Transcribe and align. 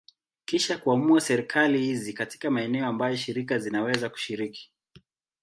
Kisha 0.45 0.77
kuamua 0.77 1.21
serikali 1.21 1.79
hizi 1.79 2.13
katika 2.13 2.51
maeneo 2.51 2.85
ambayo 2.85 3.15
shirika 3.15 3.59
zinaweza 3.59 4.09
kushiriki. 4.09 4.71